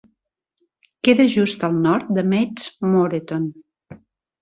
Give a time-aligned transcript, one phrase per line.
[1.09, 3.49] Queda just al nord de Maids Moreton.